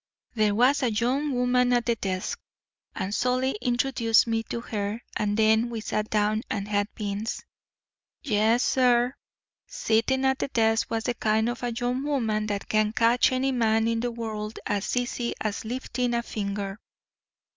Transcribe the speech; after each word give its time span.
"There 0.33 0.55
was 0.55 0.81
a 0.81 0.91
young 0.91 1.31
woman 1.35 1.71
at 1.73 1.85
the 1.85 1.95
desk, 1.95 2.39
and 2.95 3.13
Solly 3.13 3.55
introduced 3.61 4.25
me 4.25 4.41
to 4.49 4.59
her. 4.59 5.03
And 5.15 5.37
then 5.37 5.69
we 5.69 5.79
sat 5.81 6.09
down 6.09 6.41
and 6.49 6.67
had 6.67 6.87
beans. 6.95 7.43
"Yes, 8.23 8.63
sir, 8.63 9.13
sitting 9.67 10.25
at 10.25 10.39
the 10.39 10.47
desk 10.47 10.89
was 10.89 11.03
the 11.03 11.13
kind 11.13 11.47
of 11.49 11.61
a 11.61 11.71
young 11.71 12.01
woman 12.01 12.47
that 12.47 12.67
can 12.67 12.93
catch 12.93 13.31
any 13.31 13.51
man 13.51 13.87
in 13.87 13.99
the 13.99 14.09
world 14.09 14.57
as 14.65 14.97
easy 14.97 15.35
as 15.39 15.65
lifting 15.65 16.15
a 16.15 16.23
finger. 16.23 16.79